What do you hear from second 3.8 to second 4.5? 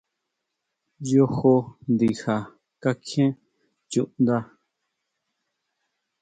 chuʼnda.